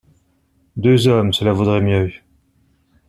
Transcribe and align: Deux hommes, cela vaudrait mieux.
Deux 0.77 1.07
hommes, 1.07 1.31
cela 1.31 1.53
vaudrait 1.53 1.79
mieux. 1.83 2.11